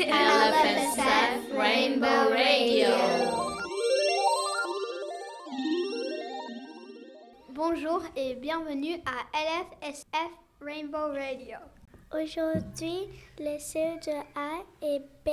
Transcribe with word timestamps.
LFSF 0.08 1.52
Rainbow 1.52 2.30
Radio. 2.30 2.88
Bonjour 7.50 8.02
et 8.16 8.34
bienvenue 8.36 8.94
à 9.04 9.26
LFSF 9.36 10.30
Rainbow 10.62 11.12
Radio. 11.12 11.58
Aujourd'hui, 12.14 13.10
les 13.38 13.58
CE2A 13.58 14.62
et 14.80 15.00
B 15.26 15.28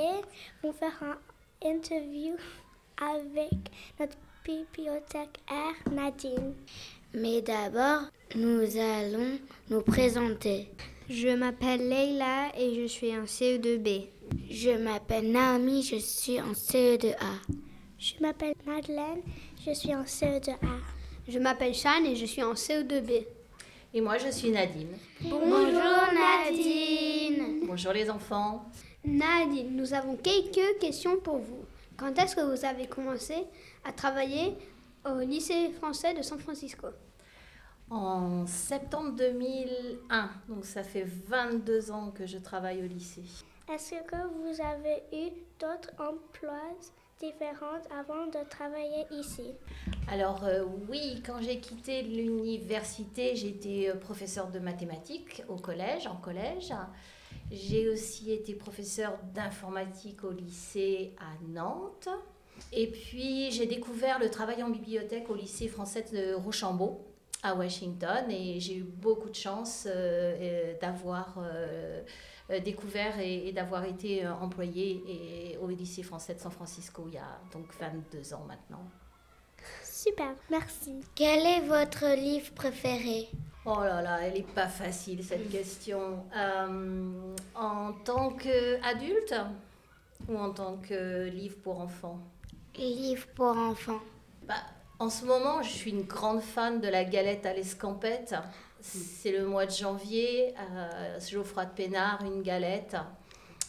vont 0.61 0.73
faire 0.73 1.17
une 1.63 1.77
interview 1.77 2.35
avec 3.01 3.71
notre 3.97 4.17
bibliothécaire 4.43 5.75
Nadine. 5.89 6.55
Mais 7.13 7.41
d'abord, 7.41 8.01
nous 8.35 8.77
allons 8.77 9.39
nous 9.69 9.81
présenter. 9.81 10.67
Je 11.09 11.29
m'appelle 11.29 11.87
Leila 11.87 12.51
et 12.57 12.75
je 12.75 12.87
suis 12.87 13.17
en 13.17 13.23
CE2B. 13.23 14.16
Je 14.49 14.71
m'appelle 14.71 15.31
Naomi, 15.31 15.83
je 15.83 15.97
suis 15.97 16.41
en 16.41 16.51
CE2A. 16.51 17.15
Je 17.99 18.13
m'appelle 18.21 18.55
Madeleine, 18.65 19.21
je 19.65 19.71
suis 19.71 19.93
en 19.93 20.03
CE2A. 20.03 20.55
Je 21.27 21.39
m'appelle 21.39 21.73
Shan 21.73 22.03
et 22.05 22.15
je 22.15 22.25
suis 22.25 22.43
en 22.43 22.53
CE2B. 22.53 23.25
Et 23.93 24.01
moi, 24.01 24.17
je 24.17 24.29
suis 24.29 24.49
Nadine. 24.49 24.97
Bonjour 25.21 25.81
Nadine. 26.13 27.65
Bonjour 27.65 27.93
les 27.93 28.09
enfants. 28.09 28.69
Nadine, 29.03 29.75
nous 29.75 29.93
avons 29.93 30.15
quelques 30.15 30.79
questions 30.79 31.17
pour 31.17 31.37
vous. 31.37 31.63
Quand 31.95 32.17
est-ce 32.19 32.35
que 32.35 32.41
vous 32.41 32.65
avez 32.65 32.87
commencé 32.87 33.35
à 33.83 33.91
travailler 33.91 34.55
au 35.05 35.19
lycée 35.19 35.71
français 35.71 36.13
de 36.13 36.21
San 36.21 36.39
Francisco? 36.39 36.87
En 37.89 38.45
septembre 38.45 39.15
2001, 39.15 40.29
donc 40.49 40.65
ça 40.65 40.83
fait 40.83 41.05
22 41.05 41.91
ans 41.91 42.11
que 42.11 42.25
je 42.25 42.37
travaille 42.37 42.83
au 42.83 42.87
lycée. 42.87 43.23
Est-ce 43.69 43.95
que 43.95 44.15
vous 44.15 44.61
avez 44.61 45.03
eu 45.11 45.29
d'autres 45.59 45.91
emplois 45.99 46.71
différents 47.19 47.81
avant 47.91 48.27
de 48.27 48.49
travailler 48.49 49.05
ici? 49.11 49.51
Alors 50.07 50.45
euh, 50.45 50.63
oui, 50.89 51.21
quand 51.25 51.41
j'ai 51.41 51.59
quitté 51.59 52.01
l'université, 52.01 53.35
j'étais 53.35 53.89
euh, 53.89 53.95
professeur 53.95 54.47
de 54.51 54.59
mathématiques 54.59 55.43
au 55.49 55.57
collège, 55.57 56.07
en 56.07 56.15
collège. 56.15 56.71
J'ai 57.51 57.89
aussi 57.89 58.31
été 58.31 58.53
professeur 58.53 59.19
d'informatique 59.33 60.23
au 60.23 60.31
lycée 60.31 61.13
à 61.19 61.43
Nantes. 61.49 62.07
Et 62.71 62.87
puis 62.89 63.51
j'ai 63.51 63.65
découvert 63.65 64.17
le 64.17 64.29
travail 64.29 64.63
en 64.63 64.69
bibliothèque 64.69 65.29
au 65.29 65.35
lycée 65.35 65.67
français 65.67 66.05
de 66.13 66.33
Rochambeau 66.35 67.06
à 67.43 67.53
Washington 67.53 68.29
et 68.29 68.59
j'ai 68.59 68.77
eu 68.77 68.83
beaucoup 68.83 69.29
de 69.29 69.35
chance 69.35 69.87
euh, 69.89 70.73
d'avoir 70.81 71.39
découvert 72.63 73.19
et, 73.19 73.49
et 73.49 73.51
d'avoir 73.51 73.85
été 73.85 74.27
employée 74.27 75.03
et, 75.51 75.57
au 75.57 75.67
lycée 75.67 76.03
français 76.03 76.33
de 76.33 76.39
San 76.39 76.51
Francisco 76.51 77.03
il 77.07 77.15
y 77.15 77.17
a 77.17 77.39
donc 77.51 77.65
22 77.79 78.33
ans 78.33 78.45
maintenant. 78.47 78.83
Super, 79.83 80.35
merci. 80.49 81.01
Quel 81.15 81.45
est 81.45 81.61
votre 81.61 82.15
livre 82.15 82.51
préféré? 82.53 83.29
Oh 83.69 83.81
là 83.81 84.01
là, 84.01 84.21
elle 84.21 84.35
n'est 84.35 84.43
pas 84.43 84.69
facile 84.69 85.21
cette 85.21 85.49
question. 85.49 86.23
Euh, 86.33 87.35
en 87.53 87.91
tant 87.91 88.29
qu'adulte 88.31 89.35
ou 90.29 90.37
en 90.37 90.51
tant 90.51 90.77
que 90.77 91.25
livre 91.27 91.57
pour 91.61 91.81
enfants? 91.81 92.19
Livre 92.77 93.27
pour 93.35 93.57
enfants. 93.57 93.99
Bah, 94.43 94.55
en 94.99 95.09
ce 95.09 95.25
moment, 95.25 95.61
je 95.63 95.69
suis 95.69 95.91
une 95.91 96.03
grande 96.03 96.41
fan 96.41 96.81
de 96.81 96.87
la 96.87 97.03
galette 97.03 97.45
à 97.45 97.53
l'escampette. 97.53 98.35
C'est 98.79 99.31
le 99.31 99.45
mois 99.45 99.65
de 99.65 99.71
janvier, 99.71 100.53
euh, 100.59 101.19
Geoffroy 101.19 101.65
de 101.65 101.71
Pénard, 101.71 102.23
une 102.23 102.41
galette. 102.41 102.95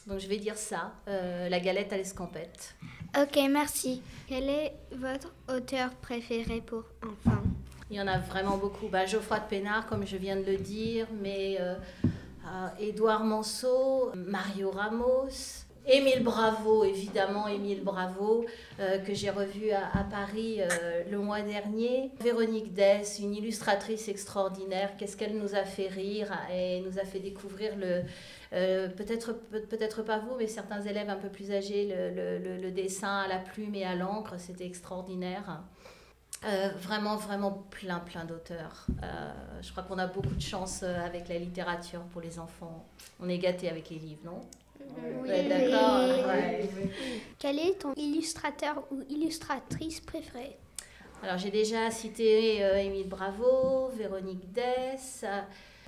Donc 0.07 0.21
je 0.21 0.29
vais 0.29 0.39
dire 0.39 0.57
ça, 0.57 0.93
euh, 1.07 1.49
la 1.49 1.61
galette 1.61 1.93
à 1.93 1.97
l'escampette. 1.97 2.75
Ok, 3.19 3.39
merci. 3.51 4.03
Quel 4.27 4.49
est 4.49 4.75
votre 4.93 5.33
auteur 5.49 5.91
préféré 5.97 6.63
pour 6.63 6.85
enfants? 7.03 7.43
Il 7.91 7.97
y 7.97 8.01
en 8.01 8.07
a 8.07 8.19
vraiment 8.19 8.59
beaucoup. 8.59 8.89
Bah, 8.89 9.07
Geoffroy 9.07 9.41
de 9.41 9.49
Pénard, 9.49 9.87
comme 9.87 10.07
je 10.07 10.17
viens 10.17 10.37
de 10.37 10.45
le 10.45 10.57
dire, 10.57 11.07
mais 11.23 11.57
euh, 11.61 11.75
euh, 12.05 12.69
Édouard 12.79 13.25
Manceau, 13.25 14.13
Mario 14.15 14.71
Ramos, 14.71 15.67
Émile 15.91 16.23
Bravo, 16.23 16.85
évidemment, 16.85 17.49
Émile 17.49 17.83
Bravo, 17.83 18.45
euh, 18.79 18.99
que 18.99 19.15
j'ai 19.15 19.31
revu 19.31 19.71
à, 19.71 20.05
Paris 20.11 20.59
euh, 20.61 21.03
le 21.11 21.19
mois 21.19 21.41
dernier. 21.41 22.11
Véronique 22.21 22.75
Dess, 22.75 23.19
une 23.21 23.35
illustratrice 23.35 24.07
extraordinaire. 24.09 24.91
Qu'est-ce 24.99 25.17
qu'elle 25.17 25.39
nous 25.39 25.55
a 25.55 25.65
fait 25.65 25.89
rire 25.89 26.31
et 26.53 26.81
nous 26.81 26.99
a 26.99 27.05
fait 27.05 27.21
découvrir 27.21 27.75
le. 27.77 28.03
euh, 28.53 28.89
peut-être 28.89 29.33
peut-être 29.51 30.03
pas 30.03 30.19
vous, 30.19 30.37
mais 30.39 30.47
certains 30.47 30.83
élèves 30.83 31.09
un 31.09 31.17
peu 31.17 31.31
plus 31.31 31.51
âgés, 31.53 31.87
le, 32.15 32.39
le- 32.39 32.59
le- 32.61 32.71
dessin 32.71 33.21
à 33.21 33.27
la 33.29 33.39
plume 33.39 33.75
et 33.75 33.85
à 33.87 33.95
l'encre, 33.95 34.35
c'était 34.39 34.67
extraordinaire. 34.67 35.63
Vraiment, 36.83 37.17
vraiment 37.17 37.51
plein, 37.71 37.99
plein 37.99 38.25
d'auteurs. 38.25 38.87
Je 39.63 39.71
crois 39.73 39.83
qu'on 39.83 39.99
a 39.99 40.07
beaucoup 40.07 40.35
de 40.35 40.41
chance 40.41 40.83
avec 40.85 41.29
la 41.29 41.39
littérature 41.39 42.03
pour 42.13 42.21
les 42.21 42.39
enfants. 42.39 42.87
On 43.21 43.29
est 43.29 43.39
gâtés 43.39 43.69
avec 43.71 43.89
les 43.91 43.99
livres, 43.99 44.21
non? 44.25 44.41
Oui. 45.23 45.29
Ouais, 45.29 45.49
D'accord. 45.49 46.27
Ouais. 46.29 46.69
Quel 47.39 47.59
est 47.59 47.79
ton 47.81 47.93
illustrateur 47.95 48.85
ou 48.91 49.03
illustratrice 49.09 50.01
préférée? 50.01 50.57
Alors, 51.23 51.39
j'ai 51.39 51.51
déjà 51.51 51.91
cité 51.91 52.65
euh, 52.65 52.79
Émile 52.79 53.09
Bravo, 53.09 53.89
Véronique 53.97 54.53
Dess. 54.53 55.25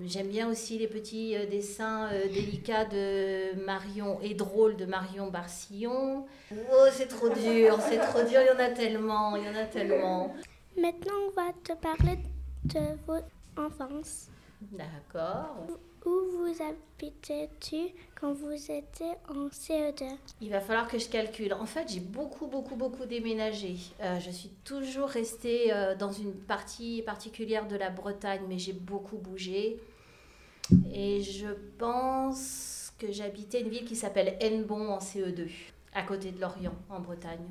J'aime 0.06 0.28
bien 0.28 0.48
aussi 0.48 0.78
les 0.78 0.88
petits 0.88 1.36
euh, 1.36 1.46
dessins 1.46 2.08
euh, 2.12 2.26
délicats 2.26 2.86
de 2.86 3.54
Marion 3.64 4.18
et 4.22 4.34
drôles 4.34 4.76
de 4.76 4.86
Marion 4.86 5.30
Barcillon. 5.30 6.26
Oh, 6.52 6.86
c'est 6.90 7.06
trop 7.06 7.28
dur, 7.28 7.78
c'est 7.80 7.98
trop 7.98 8.22
dur, 8.22 8.40
il 8.40 8.46
y 8.46 8.50
en 8.50 8.58
a 8.58 8.70
tellement, 8.70 9.36
il 9.36 9.44
y 9.44 9.48
en 9.48 9.54
a 9.54 9.66
tellement. 9.66 10.34
Maintenant, 10.76 11.12
on 11.28 11.30
va 11.32 11.52
te 11.62 11.74
parler 11.74 12.18
de 12.64 12.80
votre 13.06 13.26
enfance. 13.58 14.28
D'accord. 14.72 15.66
Où 16.06 16.10
vous 16.10 16.54
habitais-tu 16.62 17.76
quand 18.18 18.32
vous 18.32 18.52
étiez 18.52 19.12
en 19.28 19.46
E 19.46 19.50
CE2 19.50 20.04
Il 20.40 20.50
va 20.50 20.60
falloir 20.60 20.88
que 20.88 20.98
je 20.98 21.08
calcule. 21.08 21.52
En 21.52 21.66
fait, 21.66 21.88
j'ai 21.92 22.00
beaucoup, 22.00 22.46
beaucoup, 22.46 22.76
beaucoup 22.76 23.04
déménagé. 23.04 23.76
Euh, 24.00 24.18
je 24.18 24.30
suis 24.30 24.48
toujours 24.64 25.08
restée 25.08 25.72
euh, 25.72 25.94
dans 25.94 26.10
une 26.10 26.32
partie 26.32 27.02
particulière 27.02 27.68
de 27.68 27.76
la 27.76 27.90
Bretagne, 27.90 28.42
mais 28.48 28.58
j'ai 28.58 28.72
beaucoup 28.72 29.18
bougé. 29.18 29.78
Et 30.92 31.20
je 31.22 31.48
pense 31.78 32.92
que 32.98 33.12
j'habitais 33.12 33.60
une 33.60 33.68
ville 33.68 33.84
qui 33.84 33.96
s'appelle 33.96 34.36
Hennebon 34.40 34.88
en 34.90 34.98
CE2, 34.98 35.50
à 35.92 36.02
côté 36.02 36.30
de 36.30 36.40
Lorient, 36.40 36.74
en 36.88 37.00
Bretagne. 37.00 37.46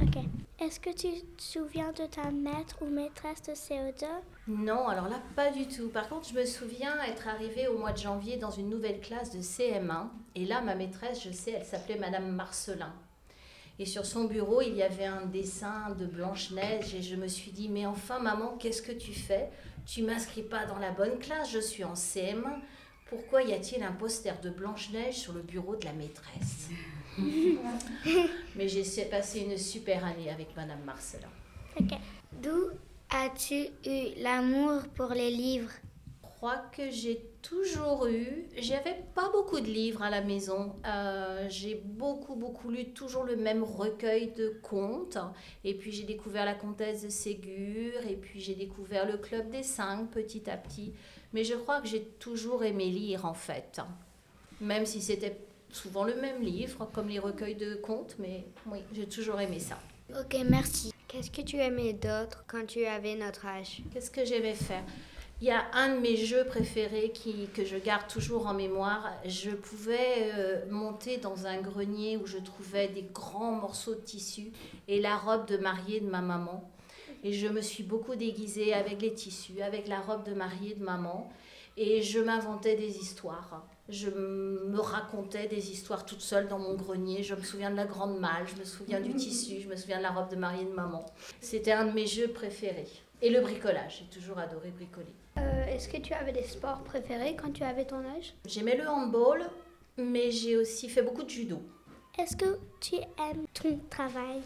Ok. 0.00 0.18
Est-ce 0.60 0.78
que 0.78 0.90
tu 0.90 1.08
te 1.36 1.42
souviens 1.42 1.90
de 1.90 2.06
ta 2.06 2.30
maître 2.30 2.76
ou 2.80 2.86
maîtresse 2.86 3.42
de 3.42 3.52
E 3.52 3.54
CE2 3.54 4.06
Non, 4.46 4.86
alors 4.86 5.08
là, 5.08 5.20
pas 5.34 5.50
du 5.50 5.66
tout. 5.66 5.88
Par 5.88 6.08
contre, 6.08 6.28
je 6.28 6.34
me 6.34 6.44
souviens 6.44 7.02
être 7.02 7.26
arrivée 7.26 7.66
au 7.66 7.76
mois 7.76 7.90
de 7.90 7.98
janvier 7.98 8.36
dans 8.36 8.52
une 8.52 8.70
nouvelle 8.70 9.00
classe 9.00 9.32
de 9.32 9.40
CM1. 9.40 10.06
Et 10.36 10.44
là, 10.46 10.60
ma 10.60 10.76
maîtresse, 10.76 11.24
je 11.24 11.32
sais, 11.32 11.50
elle 11.50 11.64
s'appelait 11.64 11.98
Madame 11.98 12.30
Marcelin. 12.30 12.94
Et 13.80 13.84
sur 13.84 14.06
son 14.06 14.24
bureau, 14.24 14.62
il 14.62 14.76
y 14.76 14.84
avait 14.84 15.06
un 15.06 15.26
dessin 15.26 15.90
de 15.98 16.06
Blanche-Neige. 16.06 16.94
Et 16.94 17.02
je 17.02 17.16
me 17.16 17.26
suis 17.26 17.50
dit, 17.50 17.68
mais 17.68 17.86
enfin, 17.86 18.20
maman, 18.20 18.56
qu'est-ce 18.56 18.82
que 18.82 18.92
tu 18.92 19.12
fais? 19.12 19.50
Tu 19.86 20.02
m'inscris 20.02 20.44
pas 20.44 20.66
dans 20.66 20.78
la 20.78 20.92
bonne 20.92 21.18
classe, 21.18 21.50
je 21.50 21.58
suis 21.58 21.82
en 21.82 21.94
CM1. 21.94 22.60
Pourquoi 23.06 23.42
y 23.42 23.52
a-t-il 23.52 23.82
un 23.82 23.92
poster 23.92 24.40
de 24.40 24.50
Blanche-Neige 24.50 25.16
sur 25.16 25.32
le 25.32 25.42
bureau 25.42 25.76
de 25.76 25.84
la 25.84 25.92
maîtresse 25.92 26.68
Mais 28.56 28.68
j'ai 28.68 29.04
passé 29.04 29.40
une 29.40 29.58
super 29.58 30.04
année 30.04 30.30
avec 30.30 30.56
Madame 30.56 30.82
Marcelin. 30.84 31.28
D'où 32.42 32.70
as-tu 33.10 33.68
eu 33.86 34.20
l'amour 34.22 34.82
pour 34.94 35.10
les 35.12 35.30
livres 35.30 35.70
Je 36.22 36.28
crois 36.28 36.62
que 36.72 36.90
j'ai 36.90 37.30
toujours 37.42 38.06
eu. 38.06 38.46
J'avais 38.56 39.04
pas 39.14 39.30
beaucoup 39.30 39.60
de 39.60 39.66
livres 39.66 40.02
à 40.02 40.10
la 40.10 40.22
maison. 40.22 40.74
Euh, 40.86 41.46
j'ai 41.48 41.74
beaucoup, 41.84 42.34
beaucoup 42.34 42.70
lu 42.70 42.92
toujours 42.92 43.24
le 43.24 43.36
même 43.36 43.62
recueil 43.62 44.32
de 44.32 44.58
contes. 44.62 45.18
Et 45.62 45.74
puis 45.74 45.92
j'ai 45.92 46.04
découvert 46.04 46.44
La 46.44 46.54
Comtesse 46.54 47.02
de 47.02 47.10
Ségur. 47.10 47.92
Et 48.08 48.16
puis 48.16 48.40
j'ai 48.40 48.54
découvert 48.54 49.06
le 49.06 49.18
Club 49.18 49.50
des 49.50 49.62
Cinq 49.62 50.10
petit 50.10 50.48
à 50.50 50.56
petit. 50.56 50.94
Mais 51.34 51.44
je 51.44 51.54
crois 51.54 51.80
que 51.80 51.88
j'ai 51.88 52.02
toujours 52.02 52.64
aimé 52.64 52.86
lire 52.86 53.26
en 53.26 53.34
fait. 53.34 53.80
Même 54.60 54.86
si 54.86 55.02
c'était 55.02 55.36
souvent 55.70 56.04
le 56.04 56.14
même 56.14 56.40
livre, 56.40 56.88
comme 56.92 57.08
les 57.08 57.18
recueils 57.18 57.56
de 57.56 57.74
contes. 57.74 58.14
Mais 58.18 58.44
oui, 58.66 58.78
j'ai 58.94 59.06
toujours 59.06 59.40
aimé 59.40 59.58
ça. 59.58 59.78
Ok, 60.18 60.36
merci. 60.48 60.92
Qu'est-ce 61.08 61.30
que 61.30 61.42
tu 61.42 61.56
aimais 61.56 61.92
d'autre 61.92 62.44
quand 62.46 62.64
tu 62.66 62.86
avais 62.86 63.16
notre 63.16 63.46
âge? 63.46 63.82
Qu'est-ce 63.92 64.10
que 64.10 64.24
j'aimais 64.24 64.54
faire? 64.54 64.84
Il 65.40 65.48
y 65.48 65.50
a 65.50 65.64
un 65.72 65.96
de 65.96 66.00
mes 66.00 66.16
jeux 66.16 66.44
préférés 66.44 67.10
qui, 67.10 67.48
que 67.48 67.64
je 67.64 67.76
garde 67.76 68.06
toujours 68.06 68.46
en 68.46 68.54
mémoire. 68.54 69.12
Je 69.26 69.50
pouvais 69.50 70.30
euh, 70.32 70.64
monter 70.70 71.18
dans 71.18 71.46
un 71.46 71.60
grenier 71.60 72.16
où 72.16 72.26
je 72.26 72.38
trouvais 72.38 72.88
des 72.88 73.02
grands 73.02 73.52
morceaux 73.52 73.94
de 73.94 74.00
tissu 74.00 74.52
et 74.86 75.00
la 75.00 75.16
robe 75.16 75.46
de 75.46 75.56
mariée 75.56 76.00
de 76.00 76.08
ma 76.08 76.20
maman. 76.20 76.70
Et 77.24 77.32
je 77.32 77.48
me 77.48 77.60
suis 77.62 77.82
beaucoup 77.82 78.14
déguisée 78.14 78.74
avec 78.74 79.00
les 79.02 79.14
tissus, 79.14 79.60
avec 79.62 79.88
la 79.88 80.00
robe 80.00 80.24
de 80.24 80.34
mariée 80.34 80.74
de 80.74 80.84
maman. 80.84 81.30
et 81.76 82.02
je 82.02 82.20
m'inventais 82.20 82.76
des 82.76 82.98
histoires. 82.98 83.66
Je 83.88 84.08
me 84.08 84.78
racontais 84.78 85.48
des 85.48 85.72
histoires 85.72 86.06
toute 86.06 86.20
seule 86.20 86.46
dans 86.46 86.58
mon 86.60 86.74
grenier. 86.74 87.24
Je 87.24 87.34
me 87.34 87.42
souviens 87.42 87.70
de 87.72 87.76
la 87.76 87.84
grande 87.86 88.20
malle, 88.20 88.46
je 88.46 88.60
me 88.60 88.64
souviens 88.64 89.00
du 89.00 89.12
tissu, 89.14 89.60
je 89.60 89.68
me 89.68 89.74
souviens 89.74 89.98
de 89.98 90.02
la 90.04 90.10
robe 90.12 90.30
de 90.30 90.36
mariée 90.36 90.64
de 90.66 90.70
maman. 90.72 91.04
C'était 91.40 91.72
un 91.72 91.86
de 91.86 91.92
mes 91.92 92.06
jeux 92.06 92.28
préférés. 92.28 92.86
Et 93.22 93.30
le 93.30 93.40
bricolage, 93.40 93.98
j'ai 94.04 94.20
toujours 94.20 94.38
adoré 94.38 94.70
bricoler. 94.70 95.12
Euh, 95.38 95.64
Est-ce 95.66 95.88
que 95.88 95.96
tu 95.96 96.12
avais 96.14 96.32
des 96.32 96.44
sports 96.44 96.84
préférés 96.84 97.34
quand 97.34 97.50
tu 97.52 97.64
avais 97.64 97.84
ton 97.86 98.04
âge? 98.16 98.34
J'aimais 98.46 98.76
le 98.76 98.86
handball, 98.86 99.42
mais 99.96 100.30
j'ai 100.30 100.56
aussi 100.56 100.88
fait 100.88 101.02
beaucoup 101.02 101.24
de 101.24 101.30
judo. 101.30 101.58
Est-ce 102.18 102.36
que 102.36 102.58
tu 102.80 102.94
aimes 102.96 103.46
ton 103.52 103.80
travail? 103.90 104.40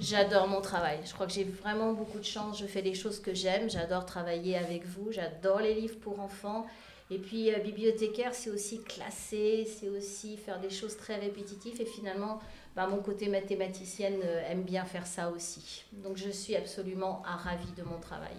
J'adore 0.00 0.48
mon 0.48 0.62
travail. 0.62 0.98
Je 1.04 1.12
crois 1.12 1.26
que 1.26 1.32
j'ai 1.32 1.44
vraiment 1.44 1.92
beaucoup 1.92 2.18
de 2.18 2.24
chance. 2.24 2.58
Je 2.58 2.66
fais 2.66 2.80
des 2.80 2.94
choses 2.94 3.20
que 3.20 3.34
j'aime. 3.34 3.68
J'adore 3.68 4.06
travailler 4.06 4.56
avec 4.56 4.86
vous. 4.86 5.12
J'adore 5.12 5.60
les 5.60 5.74
livres 5.74 5.98
pour 6.00 6.20
enfants. 6.20 6.66
Et 7.10 7.18
puis, 7.18 7.52
euh, 7.52 7.58
bibliothécaire, 7.58 8.34
c'est 8.34 8.50
aussi 8.50 8.80
classer, 8.82 9.66
c'est 9.66 9.88
aussi 9.88 10.36
faire 10.36 10.60
des 10.60 10.70
choses 10.70 10.96
très 10.96 11.16
répétitives. 11.16 11.80
Et 11.80 11.84
finalement, 11.84 12.38
bah, 12.74 12.86
mon 12.86 13.02
côté 13.02 13.28
mathématicienne 13.28 14.20
euh, 14.24 14.50
aime 14.50 14.62
bien 14.62 14.84
faire 14.84 15.06
ça 15.06 15.28
aussi. 15.28 15.84
Donc, 15.92 16.16
je 16.16 16.30
suis 16.30 16.56
absolument 16.56 17.22
ah, 17.26 17.36
ravie 17.36 17.72
de 17.76 17.82
mon 17.82 17.98
travail. 17.98 18.36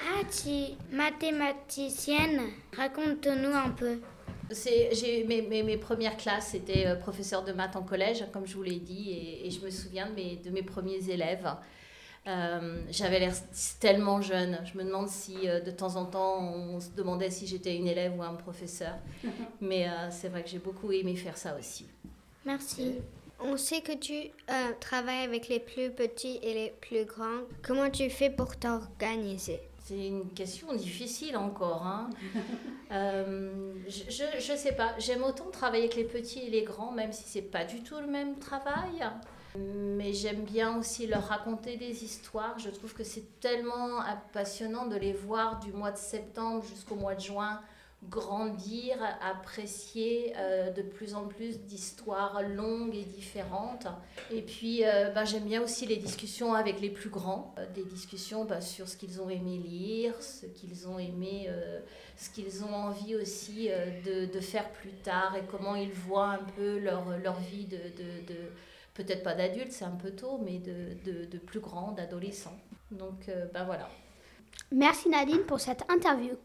Ah, 0.00 0.22
tu 0.24 0.74
mathématicienne, 0.96 2.48
raconte-nous 2.74 3.54
un 3.54 3.70
peu. 3.70 4.00
C'est, 4.50 4.94
j'ai, 4.94 5.24
mes, 5.24 5.42
mes, 5.42 5.62
mes 5.62 5.76
premières 5.76 6.16
classes, 6.16 6.48
c'était 6.48 6.86
euh, 6.86 6.96
professeur 6.96 7.44
de 7.44 7.52
maths 7.52 7.76
en 7.76 7.82
collège, 7.82 8.24
comme 8.32 8.46
je 8.46 8.54
vous 8.54 8.62
l'ai 8.62 8.78
dit, 8.78 9.10
et, 9.10 9.46
et 9.46 9.50
je 9.50 9.64
me 9.64 9.70
souviens 9.70 10.08
de 10.08 10.14
mes, 10.14 10.36
de 10.36 10.50
mes 10.50 10.62
premiers 10.62 11.08
élèves. 11.10 11.46
Euh, 12.26 12.82
j'avais 12.90 13.18
l'air 13.18 13.34
tellement 13.80 14.20
jeune. 14.20 14.58
Je 14.70 14.78
me 14.78 14.84
demande 14.84 15.08
si 15.08 15.48
euh, 15.48 15.60
de 15.60 15.70
temps 15.70 15.96
en 15.96 16.04
temps 16.04 16.38
on 16.38 16.78
se 16.78 16.90
demandait 16.90 17.30
si 17.30 17.46
j'étais 17.46 17.76
une 17.76 17.86
élève 17.86 18.16
ou 18.18 18.22
un 18.22 18.34
professeur. 18.34 18.94
Mais 19.60 19.88
euh, 19.88 20.10
c'est 20.10 20.28
vrai 20.28 20.42
que 20.42 20.48
j'ai 20.48 20.58
beaucoup 20.58 20.92
aimé 20.92 21.16
faire 21.16 21.36
ça 21.36 21.56
aussi. 21.58 21.86
Merci. 22.44 22.96
On 23.42 23.56
sait 23.56 23.80
que 23.80 23.96
tu 23.96 24.12
euh, 24.12 24.72
travailles 24.80 25.24
avec 25.24 25.48
les 25.48 25.60
plus 25.60 25.90
petits 25.90 26.38
et 26.42 26.52
les 26.52 26.74
plus 26.82 27.06
grands. 27.06 27.44
Comment 27.62 27.88
tu 27.88 28.10
fais 28.10 28.28
pour 28.28 28.54
t'organiser? 28.56 29.60
C'est 29.90 30.06
une 30.06 30.30
question 30.34 30.72
difficile 30.72 31.36
encore. 31.36 31.84
Hein. 31.84 32.10
Euh, 32.92 33.72
je 33.88 34.52
ne 34.52 34.56
sais 34.56 34.72
pas. 34.72 34.94
J'aime 34.98 35.22
autant 35.22 35.48
travailler 35.52 35.84
avec 35.84 35.94
les 35.94 36.02
petits 36.02 36.40
et 36.40 36.50
les 36.50 36.64
grands, 36.64 36.90
même 36.90 37.12
si 37.12 37.22
c'est 37.24 37.40
pas 37.40 37.64
du 37.64 37.84
tout 37.84 37.94
le 38.00 38.08
même 38.08 38.40
travail. 38.40 39.08
Mais 39.56 40.12
j'aime 40.12 40.42
bien 40.42 40.76
aussi 40.76 41.06
leur 41.06 41.22
raconter 41.28 41.76
des 41.76 42.02
histoires. 42.02 42.58
Je 42.58 42.68
trouve 42.68 42.92
que 42.92 43.04
c'est 43.04 43.38
tellement 43.38 44.00
passionnant 44.32 44.86
de 44.86 44.96
les 44.96 45.12
voir 45.12 45.60
du 45.60 45.72
mois 45.72 45.92
de 45.92 45.98
septembre 45.98 46.64
jusqu'au 46.64 46.96
mois 46.96 47.14
de 47.14 47.20
juin 47.20 47.60
grandir, 48.08 48.96
apprécier 49.20 50.32
euh, 50.36 50.70
de 50.70 50.80
plus 50.80 51.14
en 51.14 51.26
plus 51.26 51.60
d'histoires 51.60 52.42
longues 52.42 52.94
et 52.94 53.04
différentes. 53.04 53.86
Et 54.30 54.40
puis, 54.40 54.84
euh, 54.84 55.10
ben, 55.10 55.24
j'aime 55.24 55.44
bien 55.44 55.62
aussi 55.62 55.84
les 55.84 55.96
discussions 55.96 56.54
avec 56.54 56.80
les 56.80 56.88
plus 56.88 57.10
grands, 57.10 57.54
euh, 57.58 57.66
des 57.74 57.84
discussions 57.84 58.46
ben, 58.46 58.62
sur 58.62 58.88
ce 58.88 58.96
qu'ils 58.96 59.20
ont 59.20 59.28
aimé 59.28 59.58
lire, 59.58 60.14
ce 60.22 60.46
qu'ils 60.46 60.88
ont 60.88 60.98
aimé, 60.98 61.46
euh, 61.48 61.80
ce 62.16 62.30
qu'ils 62.30 62.64
ont 62.64 62.74
envie 62.74 63.16
aussi 63.16 63.68
de, 64.04 64.24
de 64.26 64.40
faire 64.40 64.70
plus 64.70 64.92
tard 65.02 65.36
et 65.36 65.42
comment 65.50 65.74
ils 65.74 65.92
voient 65.92 66.30
un 66.30 66.44
peu 66.56 66.78
leur, 66.78 67.18
leur 67.18 67.38
vie 67.38 67.66
de, 67.66 67.76
de, 67.76 68.26
de 68.26 68.38
peut-être 68.94 69.22
pas 69.22 69.34
d'adulte, 69.34 69.72
c'est 69.72 69.84
un 69.84 69.90
peu 69.90 70.10
tôt, 70.10 70.38
mais 70.42 70.58
de, 70.58 71.38
plus 71.38 71.60
grand, 71.60 71.92
d'adolescent. 71.92 72.56
Donc, 72.90 73.30
ben 73.54 73.64
voilà. 73.64 73.88
Merci 74.70 75.08
Nadine 75.08 75.44
pour 75.46 75.60
cette 75.60 75.82
interview. 75.90 76.36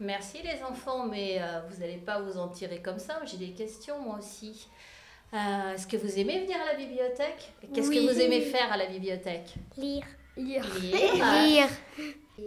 Merci 0.00 0.38
les 0.42 0.62
enfants, 0.62 1.06
mais 1.06 1.38
euh, 1.40 1.60
vous 1.68 1.80
n'allez 1.80 1.96
pas 1.96 2.20
vous 2.20 2.38
en 2.38 2.48
tirer 2.48 2.80
comme 2.80 2.98
ça. 2.98 3.20
J'ai 3.24 3.36
des 3.36 3.50
questions 3.50 4.00
moi 4.00 4.18
aussi. 4.18 4.68
Euh, 5.34 5.74
Est-ce 5.74 5.86
que 5.86 5.96
vous 5.96 6.18
aimez 6.18 6.40
venir 6.40 6.56
à 6.62 6.72
la 6.72 6.78
bibliothèque? 6.78 7.52
Qu'est-ce 7.74 7.90
que 7.90 8.12
vous 8.12 8.20
aimez 8.20 8.40
faire 8.42 8.72
à 8.72 8.76
la 8.76 8.86
bibliothèque? 8.86 9.54
Lire. 9.76 10.06
Lire. 10.36 10.64
Lire. 10.80 11.44
Lire. 11.44 11.68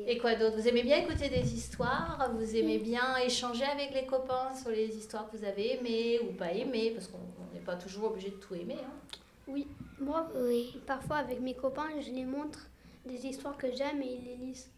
Et 0.07 0.17
quoi 0.17 0.35
d'autre? 0.35 0.55
Vous 0.57 0.67
aimez 0.67 0.81
bien 0.83 0.97
écouter 0.97 1.27
des 1.27 1.53
histoires? 1.53 2.31
Vous 2.33 2.55
aimez 2.55 2.77
bien 2.79 3.17
échanger 3.17 3.65
avec 3.65 3.93
les 3.93 4.05
copains 4.05 4.53
sur 4.55 4.69
les 4.71 4.95
histoires 4.97 5.29
que 5.29 5.35
vous 5.35 5.43
avez 5.43 5.77
aimées 5.77 6.19
ou 6.21 6.31
pas 6.33 6.53
aimées? 6.53 6.91
Parce 6.91 7.07
qu'on 7.07 7.17
on 7.17 7.53
n'est 7.53 7.59
pas 7.59 7.75
toujours 7.75 8.05
obligé 8.05 8.29
de 8.29 8.35
tout 8.35 8.55
aimer. 8.55 8.77
hein. 8.79 9.17
Oui, 9.47 9.67
moi, 9.99 10.29
Oui. 10.35 10.79
parfois 10.87 11.17
avec 11.17 11.41
mes 11.41 11.53
copains, 11.53 11.89
je 11.99 12.09
les 12.11 12.23
montre 12.23 12.59
des 13.05 13.25
histoires 13.27 13.57
que 13.57 13.67
j'aime 13.75 14.01
et 14.01 14.13
ils 14.13 14.23
les 14.25 14.35
lisent. 14.37 14.69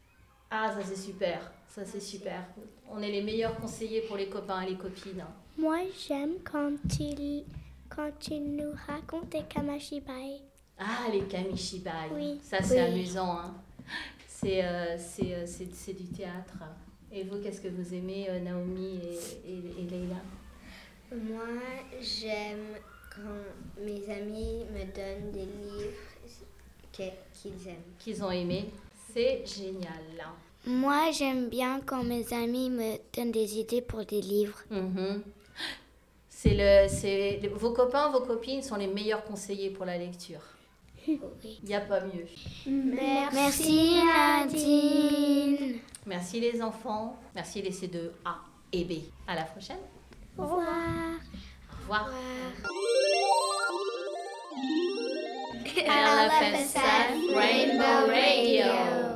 Ah, 0.56 0.72
ça 0.72 0.84
c'est 0.88 0.96
super. 1.02 1.52
Ça 1.68 1.84
c'est 1.84 2.00
super. 2.00 2.46
On 2.88 3.02
est 3.02 3.10
les 3.12 3.24
meilleurs 3.24 3.56
conseillers 3.60 4.02
pour 4.02 4.18
les 4.18 4.28
copains 4.30 4.62
et 4.62 4.70
les 4.70 4.76
copines. 4.78 5.22
hein. 5.22 5.34
Moi, 5.58 5.80
j'aime 6.08 6.34
quand 6.44 6.72
tu, 6.96 7.42
quand 7.90 8.12
tu 8.20 8.36
nous 8.40 8.72
racontes 8.88 9.30
des 9.30 9.42
kamashibai. 9.44 10.42
Ah, 10.78 11.08
les 11.12 11.22
kamishibai. 11.24 12.10
Oui. 12.14 12.40
Ça, 12.44 12.62
c'est 12.62 12.84
Oui. 12.84 12.92
amusant. 12.94 13.38
Hein. 13.40 13.54
C'est, 14.28 14.64
euh, 14.64 14.96
c'est, 15.00 15.34
euh, 15.34 15.44
c'est, 15.48 15.74
c'est 15.74 15.94
du 15.94 16.06
théâtre. 16.06 16.60
Et 17.12 17.24
vous, 17.24 17.38
qu'est-ce 17.42 17.62
que 17.62 17.68
vous 17.70 17.94
aimez, 17.94 18.28
euh, 18.30 18.40
Naomi 18.40 19.00
et, 19.04 19.52
et, 19.52 19.82
et 19.82 19.84
Leila? 19.90 20.22
Moi, 21.12 21.48
j'aime 22.00 22.76
quand 23.16 23.84
mes 23.84 24.04
amis 24.12 24.66
me 24.72 24.84
donnent 24.94 25.32
des 25.32 25.46
livres 25.46 25.98
que- 26.96 27.16
qu'ils 27.34 27.68
aiment. 27.68 27.84
Qu'ils 28.00 28.24
ont 28.24 28.32
aimé 28.32 28.66
C'est 29.14 29.44
génial. 29.46 29.92
Moi, 30.66 31.12
j'aime 31.12 31.50
bien 31.50 31.82
quand 31.86 32.04
mes 32.04 32.34
amis 32.34 32.70
me 32.70 32.98
donnent 33.16 33.32
des 33.32 33.60
idées 33.60 33.82
pour 33.82 34.04
des 34.06 34.22
livres. 34.22 34.58
Mhm. 34.72 35.22
C'est 36.30 36.56
le, 36.56 36.90
c'est, 36.90 37.40
vos 37.54 37.72
copains, 37.72 38.10
vos 38.10 38.22
copines 38.22 38.64
sont 38.64 38.76
les 38.76 38.88
meilleurs 38.88 39.24
conseillers 39.24 39.70
pour 39.70 39.86
la 39.86 39.98
lecture. 39.98 40.42
Il 41.08 41.20
n'y 41.64 41.76
a 41.76 41.82
pas 41.82 42.02
mieux. 42.02 42.26
Merci 42.66 44.02
Nadine. 44.06 45.80
Merci 46.06 46.40
les 46.40 46.62
enfants. 46.62 47.18
Merci 47.36 47.62
les 47.62 47.72
C2 47.72 48.10
A 48.26 48.38
et 48.72 48.84
B. 48.84 48.94
À 49.28 49.36
la 49.36 49.44
prochaine. 49.44 49.78
Au 50.38 50.44
revoir. 50.44 51.20
Au 51.72 51.82
revoir. 51.82 52.10
LFSF 55.86 57.36
Rainbow 57.36 58.08
Radio. 58.08 59.13